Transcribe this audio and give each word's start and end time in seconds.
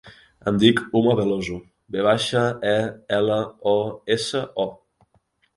Em 0.51 0.55
dic 0.61 0.79
Uma 1.01 1.13
Veloso: 1.19 1.57
ve 1.97 2.07
baixa, 2.09 2.41
e, 2.71 2.73
ela, 3.21 3.39
o, 3.75 3.79
essa, 4.17 4.43
o. 4.65 4.67